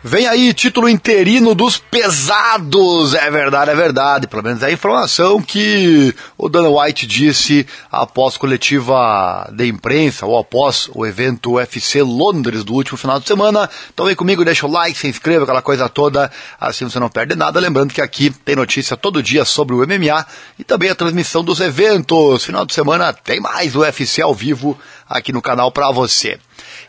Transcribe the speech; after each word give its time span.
Vem 0.00 0.28
aí, 0.28 0.54
título 0.54 0.88
interino 0.88 1.56
dos 1.56 1.76
pesados. 1.76 3.14
É 3.14 3.28
verdade, 3.32 3.72
é 3.72 3.74
verdade. 3.74 4.28
Pelo 4.28 4.44
menos 4.44 4.62
é 4.62 4.66
a 4.66 4.72
informação 4.72 5.42
que 5.42 6.14
o 6.36 6.48
Dana 6.48 6.68
White 6.68 7.04
disse 7.04 7.66
após 7.90 8.36
coletiva 8.36 9.50
de 9.52 9.66
imprensa 9.66 10.24
ou 10.24 10.38
após 10.38 10.88
o 10.94 11.04
evento 11.04 11.54
UFC 11.54 12.00
Londres 12.00 12.62
do 12.62 12.74
último 12.74 12.96
final 12.96 13.18
de 13.18 13.26
semana. 13.26 13.68
Então 13.92 14.06
vem 14.06 14.14
comigo, 14.14 14.44
deixa 14.44 14.68
o 14.68 14.70
like, 14.70 14.96
se 14.96 15.08
inscreva, 15.08 15.42
aquela 15.42 15.62
coisa 15.62 15.88
toda. 15.88 16.30
Assim 16.60 16.84
você 16.84 17.00
não 17.00 17.08
perde 17.08 17.34
nada. 17.34 17.58
Lembrando 17.58 17.92
que 17.92 18.00
aqui 18.00 18.30
tem 18.30 18.54
notícia 18.54 18.96
todo 18.96 19.20
dia 19.20 19.44
sobre 19.44 19.74
o 19.74 19.78
MMA 19.78 20.24
e 20.60 20.62
também 20.62 20.90
a 20.90 20.94
transmissão 20.94 21.42
dos 21.42 21.58
eventos. 21.58 22.44
Final 22.44 22.64
de 22.64 22.72
semana 22.72 23.12
tem 23.12 23.40
mais 23.40 23.74
UFC 23.74 24.22
ao 24.22 24.32
vivo 24.32 24.78
aqui 25.08 25.32
no 25.32 25.42
canal 25.42 25.72
para 25.72 25.90
você. 25.90 26.38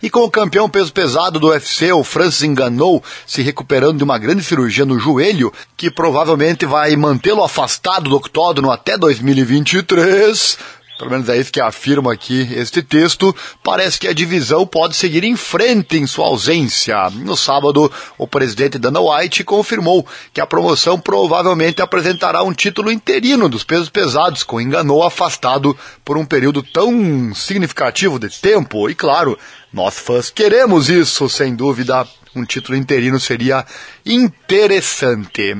E 0.02 0.10
com 0.10 0.22
o 0.22 0.32
campeão 0.32 0.70
peso 0.70 0.94
pesado 0.94 1.40
do 1.40 1.50
UFC, 1.50 1.92
o 1.92 2.04
Francis 2.04 2.44
enganou, 2.44 3.04
se 3.26 3.42
recuperando 3.42 3.98
de 3.98 4.04
uma 4.04 4.18
grande 4.18 4.44
cirurgia 4.44 4.86
no 4.86 5.00
joelho, 5.00 5.52
que 5.76 5.92
provavelmente 5.92 6.66
vai 6.66 6.96
mantê-lo 6.96 7.44
afastado 7.44 8.10
do 8.10 8.16
octógono 8.16 8.72
até 8.72 8.98
2023 8.98 10.79
pelo 11.00 11.12
menos 11.12 11.30
é 11.30 11.38
isso 11.38 11.50
que 11.50 11.62
afirma 11.62 12.12
aqui 12.12 12.50
este 12.52 12.84
texto, 12.84 13.34
parece 13.64 13.98
que 13.98 14.06
a 14.06 14.14
divisão 14.14 14.68
pode 14.68 14.98
seguir 14.98 15.24
em 15.24 15.38
frente 15.38 15.98
em 15.98 16.06
sua 16.06 16.28
ausência. 16.28 17.10
No 17.12 17.38
sábado, 17.38 17.90
o 18.18 18.28
presidente 18.28 18.78
Dana 18.78 19.00
White 19.00 19.46
confirmou 19.46 20.06
que 20.34 20.42
a 20.42 20.46
promoção 20.46 21.00
provavelmente 21.00 21.82
apresentará 21.82 22.44
um 22.44 22.52
título 22.52 22.92
interino 22.92 23.48
dos 23.48 23.64
pesos 23.64 23.88
pesados, 23.88 24.44
com 24.44 24.60
enganou 24.60 25.02
afastado 25.02 25.76
por 26.04 26.18
um 26.18 26.26
período 26.26 26.62
tão 26.62 27.34
significativo 27.34 28.20
de 28.20 28.30
tempo. 28.30 28.90
E 28.90 28.94
claro, 28.94 29.40
nós 29.72 29.98
fãs 29.98 30.30
queremos 30.30 30.90
isso, 30.90 31.30
sem 31.30 31.56
dúvida. 31.56 32.06
Um 32.36 32.44
título 32.44 32.78
interino 32.78 33.22
seria 33.22 33.66
interessante. 34.06 35.56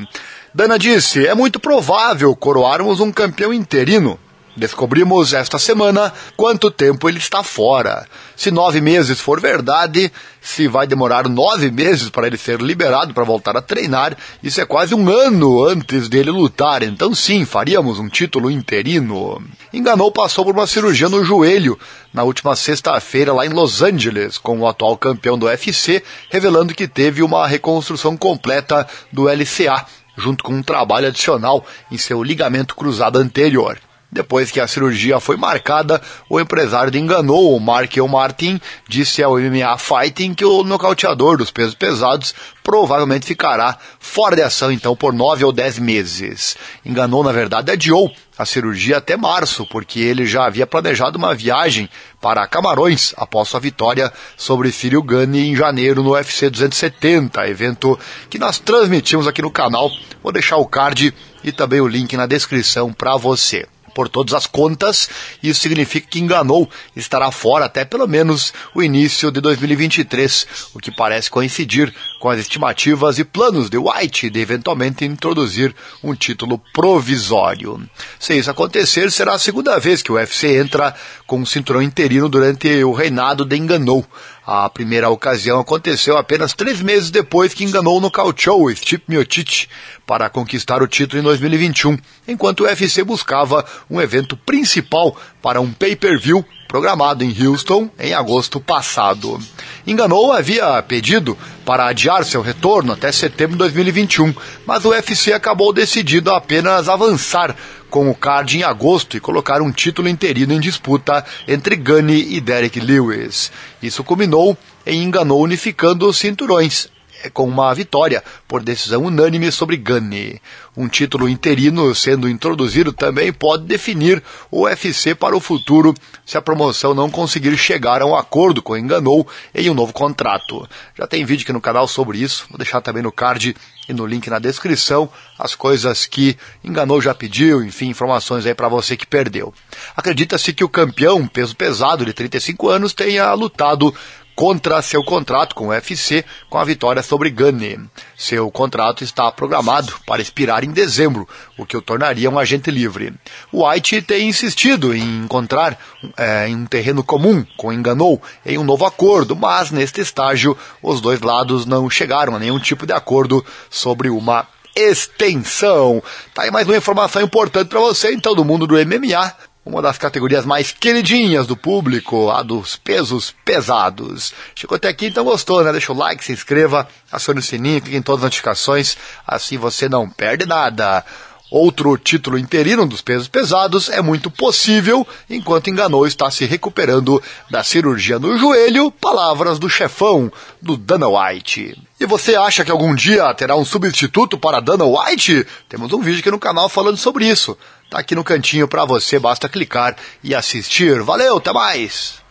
Dana 0.54 0.78
disse: 0.78 1.26
é 1.26 1.34
muito 1.34 1.62
provável 1.62 2.36
coroarmos 2.36 3.00
um 3.00 3.10
campeão 3.10 3.54
interino. 3.54 4.20
Descobrimos 4.60 5.32
esta 5.32 5.58
semana 5.58 6.12
quanto 6.36 6.70
tempo 6.70 7.08
ele 7.08 7.18
está 7.18 7.42
fora. 7.42 8.06
Se 8.36 8.52
nove 8.52 8.82
meses 8.82 9.22
for 9.22 9.40
verdade, 9.40 10.12
se 10.42 10.68
vai 10.68 10.86
demorar 10.86 11.30
nove 11.30 11.72
meses 11.72 12.10
para 12.10 12.28
ele 12.28 12.38
ser 12.38 12.60
liberado 12.60 13.14
para 13.14 13.24
voltar 13.24 13.56
a 13.56 13.62
treinar, 13.62 14.18
isso 14.44 14.60
é 14.60 14.66
quase 14.66 14.94
um 14.94 15.10
ano 15.10 15.64
antes 15.64 16.10
dele 16.10 16.30
lutar. 16.30 16.84
Então, 16.84 17.16
sim, 17.16 17.46
faríamos 17.46 18.00
um 18.00 18.10
título 18.10 18.52
interino. 18.52 19.42
Enganou 19.72 20.12
passou 20.12 20.44
por 20.44 20.54
uma 20.54 20.68
cirurgia 20.68 21.08
no 21.08 21.24
joelho 21.24 21.80
na 22.14 22.24
última 22.24 22.54
sexta-feira 22.54 23.32
lá 23.32 23.46
em 23.46 23.54
Los 23.54 23.82
Angeles, 23.82 24.38
com 24.38 24.60
o 24.60 24.68
atual 24.68 24.98
campeão 24.98 25.38
do 25.38 25.46
UFC, 25.46 26.04
revelando 26.30 26.74
que 26.74 26.86
teve 26.86 27.24
uma 27.24 27.48
reconstrução 27.48 28.18
completa 28.18 28.86
do 29.10 29.30
LCA 29.30 29.86
junto 30.18 30.44
com 30.44 30.54
um 30.54 30.62
trabalho 30.62 31.08
adicional 31.08 31.66
em 31.90 31.98
seu 31.98 32.22
ligamento 32.22 32.76
cruzado 32.76 33.18
anterior. 33.18 33.80
Depois 34.12 34.50
que 34.50 34.60
a 34.60 34.68
cirurgia 34.68 35.20
foi 35.20 35.38
marcada, 35.38 36.02
o 36.28 36.40
empresário 36.40 36.98
enganou 36.98 37.56
o 37.56 37.60
Markel 37.60 38.08
Martin, 38.08 38.60
disse 38.88 39.22
ao 39.22 39.38
MMA 39.38 39.78
Fighting 39.78 40.34
que 40.34 40.44
o 40.44 40.64
nocauteador 40.64 41.38
dos 41.38 41.52
pesos 41.52 41.76
pesados 41.76 42.34
provavelmente 42.64 43.28
ficará 43.28 43.78
fora 44.00 44.36
de 44.36 44.42
ação 44.42 44.72
então 44.72 44.96
por 44.96 45.14
nove 45.14 45.46
ou 45.46 45.52
dez 45.52 45.78
meses. 45.78 46.58
Enganou, 46.84 47.24
na 47.24 47.32
verdade, 47.32 47.72
adiou 47.72 48.12
a 48.36 48.46
cirurgia 48.46 48.98
até 48.98 49.16
março, 49.16 49.64
porque 49.68 50.00
ele 50.00 50.26
já 50.26 50.46
havia 50.46 50.66
planejado 50.66 51.20
uma 51.20 51.36
viagem 51.36 51.88
para 52.20 52.48
Camarões 52.48 53.14
após 53.16 53.50
sua 53.50 53.60
vitória 53.60 54.12
sobre 54.36 54.72
Filho 54.72 55.04
Gani 55.04 55.50
em 55.50 55.56
janeiro 55.56 56.02
no 56.02 56.14
UFC 56.14 56.50
270, 56.50 57.48
evento 57.48 58.00
que 58.28 58.40
nós 58.40 58.58
transmitimos 58.58 59.28
aqui 59.28 59.44
no 59.44 59.52
canal. 59.52 59.92
Vou 60.24 60.32
deixar 60.32 60.58
o 60.58 60.66
card 60.66 61.14
e 61.44 61.52
também 61.52 61.80
o 61.80 61.88
link 61.88 62.18
na 62.18 62.26
descrição 62.26 62.92
para 62.92 63.16
você 63.16 63.68
por 64.00 64.08
todas 64.08 64.34
as 64.34 64.48
contas, 64.48 65.10
isso 65.44 65.60
significa 65.60 66.08
que 66.10 66.22
enganou, 66.22 66.70
estará 66.96 67.30
fora 67.32 67.66
até 67.66 67.84
pelo 67.84 68.08
menos 68.08 68.54
o 68.74 68.82
início 68.82 69.30
de 69.30 69.42
2023, 69.42 70.48
o 70.74 70.80
que 70.80 70.90
parece 70.90 71.30
coincidir 71.30 71.94
com 72.18 72.30
as 72.30 72.40
estimativas 72.40 73.20
e 73.20 73.26
planos 73.26 73.70
de 73.70 73.78
White 73.78 74.30
de 74.30 74.40
eventualmente 74.40 75.04
introduzir 75.04 75.76
um 76.02 76.16
título 76.16 76.62
provisório. 76.74 77.82
Se 78.18 78.38
isso 78.38 78.50
acontecer, 78.50 79.12
será 79.12 79.34
a 79.34 79.40
segunda 79.40 79.78
vez 79.78 80.02
que 80.02 80.14
o 80.14 80.16
UFC 80.16 80.58
entra 80.58 80.96
com 81.28 81.42
um 81.42 81.46
cinturão 81.46 81.82
interino 81.82 82.30
durante 82.30 82.82
o 82.86 82.94
reinado 82.94 83.44
de 83.44 83.58
Enganou. 83.58 84.06
A 84.52 84.68
primeira 84.68 85.12
ocasião 85.12 85.60
aconteceu 85.60 86.18
apenas 86.18 86.54
três 86.54 86.82
meses 86.82 87.12
depois 87.12 87.54
que 87.54 87.64
enganou 87.64 88.02
no 88.02 88.10
Cauchou 88.10 88.76
Steve 88.76 89.04
Miocic 89.08 89.68
para 90.08 90.28
conquistar 90.28 90.82
o 90.82 90.88
título 90.88 91.22
em 91.22 91.24
2021, 91.24 91.96
enquanto 92.28 92.62
o 92.62 92.64
UFC 92.64 93.04
buscava 93.04 93.64
um 93.88 94.02
evento 94.02 94.36
principal 94.36 95.16
para 95.40 95.62
um 95.62 95.72
pay-per-view 95.72 96.44
programado 96.68 97.24
em 97.24 97.46
Houston 97.46 97.92
em 98.00 98.16
agosto 98.16 98.60
passado. 98.60 99.40
Enganou 99.86 100.34
havia 100.34 100.82
pedido 100.82 101.38
para 101.64 101.86
adiar 101.86 102.26
seu 102.26 102.42
retorno 102.42 102.94
até 102.94 103.12
setembro 103.12 103.54
de 103.54 103.60
2021, 103.60 104.34
mas 104.66 104.84
o 104.84 104.90
UFC 104.90 105.32
acabou 105.32 105.72
decidido 105.72 106.32
a 106.32 106.38
apenas 106.38 106.90
avançar 106.90 107.56
com 107.90 108.10
o 108.10 108.16
card 108.16 108.58
em 108.58 108.64
agosto 108.64 109.18
e 109.18 109.20
colocar 109.20 109.62
um 109.62 109.72
título 109.72 110.08
interino 110.08 110.54
em 110.54 110.60
disputa 110.60 111.26
entre 111.48 111.76
Gunny 111.76 112.36
e 112.36 112.40
Derek 112.40 112.80
Lewis. 112.80 113.52
Isso 113.82 114.04
culminou 114.04 114.58
em 114.86 115.04
Enganou 115.04 115.42
unificando 115.42 116.08
os 116.08 116.18
cinturões 116.18 116.88
com 117.34 117.48
uma 117.48 117.74
vitória 117.74 118.24
por 118.48 118.64
decisão 118.64 119.04
unânime 119.04 119.52
sobre 119.52 119.78
Gunny. 119.78 120.42
Um 120.78 120.88
título 120.88 121.28
interino 121.28 121.94
sendo 121.94 122.30
introduzido 122.30 122.94
também 122.94 123.34
pode 123.34 123.66
definir 123.66 124.24
o 124.50 124.62
UFC 124.64 125.14
para 125.14 125.36
o 125.36 125.40
futuro 125.42 125.94
se 126.26 126.38
a 126.38 126.42
promoção 126.42 126.94
não 126.94 127.10
conseguir 127.10 127.58
chegar 127.58 128.02
a 128.02 128.06
um 128.06 128.16
acordo 128.16 128.62
com 128.62 128.78
Enganou 128.78 129.28
em 129.54 129.70
um 129.70 129.74
novo 129.74 129.92
contrato. 129.92 130.68
Já 130.98 131.06
tem 131.06 131.26
vídeo 131.26 131.44
aqui 131.44 131.52
no 131.52 131.60
canal 131.60 131.88
sobre 131.88 132.20
isso, 132.20 132.46
vou 132.50 132.58
deixar 132.58 132.82
também 132.82 133.04
no 133.04 133.12
card 133.12 133.56
e 133.90 133.94
no 133.94 134.06
link 134.06 134.30
na 134.30 134.40
descrição 134.40 135.10
as 135.38 135.56
coisas 135.56 136.06
que 136.06 136.38
Enganou 136.64 137.02
já 137.02 137.14
pediu, 137.14 137.64
enfim, 137.64 137.88
informações 137.88 138.46
aí 138.46 138.54
para 138.54 138.70
você 138.70 138.96
que 138.96 139.08
perdeu. 139.08 139.54
Acredita-se 139.96 140.54
que 140.54 140.64
o 140.64 140.70
campeão 140.70 141.28
peso 141.28 141.56
pesado 141.56 142.06
de 142.06 142.14
35 142.14 142.70
anos 142.70 142.94
tenha 142.94 143.34
lutado 143.34 143.94
contra 144.40 144.82
seu 144.82 145.04
contrato 145.04 145.54
com 145.54 145.66
o 145.66 145.70
UFC 145.72 146.24
com 146.50 146.58
a 146.58 146.64
vitória 146.64 147.04
sobre 147.04 147.30
Gunny. 147.30 147.78
Seu 148.18 148.50
contrato 148.50 149.04
está 149.04 149.30
programado 149.30 149.94
para 150.06 150.22
expirar 150.22 150.64
em 150.64 150.72
dezembro, 150.72 151.28
o 151.58 151.66
que 151.66 151.76
o 151.76 151.82
tornaria 151.82 152.30
um 152.30 152.40
agente 152.40 152.72
livre. 152.72 153.14
White 153.52 154.02
tem 154.04 154.30
insistido 154.30 154.96
em 154.96 155.26
encontrar 155.26 155.78
é, 156.16 156.48
um 156.48 156.66
terreno 156.66 157.04
comum 157.04 157.46
com 157.58 157.74
Enganou 157.74 158.22
em 158.46 158.58
um 158.58 158.64
novo 158.64 158.86
acordo, 158.86 159.36
mas 159.36 159.72
neste 159.72 160.00
estágio 160.00 160.58
os 160.82 161.02
dois 161.02 161.20
lados 161.20 161.66
não 161.66 161.90
chegaram 161.90 162.34
a 162.34 162.40
nenhum 162.40 162.60
tipo 162.60 162.88
de 162.88 162.94
acordo 162.94 163.46
sobre 163.70 164.10
uma 164.10 164.48
extensão. 164.74 166.02
Tá 166.34 166.44
aí 166.44 166.52
mais 166.52 166.66
uma 166.66 166.78
informação 166.78 167.22
importante 167.22 167.68
para 167.68 167.82
você, 167.82 168.14
então, 168.14 168.34
do 168.34 168.46
mundo 168.46 168.66
do 168.66 168.76
MMA 168.76 169.49
uma 169.70 169.82
das 169.82 169.98
categorias 169.98 170.46
mais 170.46 170.72
queridinhas 170.72 171.46
do 171.46 171.56
público, 171.56 172.32
a 172.32 172.42
dos 172.42 172.76
pesos 172.76 173.34
pesados. 173.46 174.34
Chegou 174.56 174.76
até 174.76 174.90
aqui, 174.90 175.08
então 175.08 175.24
gostou, 175.24 175.64
né? 175.64 175.72
Deixa 175.72 175.94
o 175.94 175.96
like, 175.96 176.24
se 176.24 176.34
inscreva, 176.34 176.88
acione 177.12 177.40
o 177.40 177.44
sininho, 177.44 177.80
clique 177.80 177.96
em 177.96 178.02
todas 178.02 178.22
as 178.22 178.26
notificações, 178.26 178.98
assim 179.26 179.58
você 179.58 179.88
não 179.88 180.10
perde 180.10 180.46
nada. 180.46 181.06
Outro 181.52 181.98
título 181.98 182.38
interino 182.38 182.86
dos 182.86 183.02
pesos 183.02 183.28
pesados 183.28 183.90
é 183.90 184.02
muito 184.04 184.30
possível, 184.30 185.08
enquanto 185.28 185.70
Enganou 185.70 186.06
está 186.06 186.30
se 186.30 186.46
recuperando 186.46 187.22
da 187.50 187.64
cirurgia 187.64 188.20
no 188.20 188.38
joelho, 188.38 188.92
palavras 188.92 189.58
do 189.58 189.68
chefão, 189.68 190.32
do 190.62 190.78
Dana 190.78 191.08
White. 191.08 191.76
E 192.00 192.06
você 192.06 192.36
acha 192.36 192.64
que 192.64 192.70
algum 192.70 192.94
dia 192.94 193.34
terá 193.34 193.56
um 193.56 193.66
substituto 193.66 194.38
para 194.38 194.60
Dana 194.60 194.86
White? 194.86 195.46
Temos 195.68 195.92
um 195.92 196.02
vídeo 196.02 196.20
aqui 196.20 196.30
no 196.30 196.38
canal 196.38 196.70
falando 196.70 196.98
sobre 196.98 197.28
isso. 197.28 197.58
Tá 197.90 197.98
aqui 197.98 198.14
no 198.14 198.24
cantinho 198.24 198.68
para 198.68 198.86
você, 198.86 199.18
basta 199.18 199.50
clicar 199.50 199.96
e 200.24 200.36
assistir. 200.36 201.02
Valeu, 201.02 201.38
até 201.38 201.52
mais! 201.52 202.29